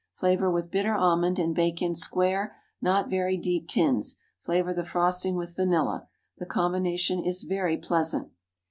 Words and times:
Flavor 0.13 0.49
with 0.49 0.71
bitter 0.71 0.95
almond, 0.95 1.37
and 1.37 1.53
bake 1.53 1.79
in 1.79 1.93
square, 1.93 2.55
not 2.81 3.07
very 3.07 3.37
deep 3.37 3.67
tins. 3.67 4.15
Flavor 4.39 4.73
the 4.73 4.83
frosting 4.83 5.35
with 5.35 5.55
vanilla. 5.55 6.07
The 6.39 6.47
combination 6.47 7.23
is 7.23 7.43
very 7.43 7.77
pleasant. 7.77 8.31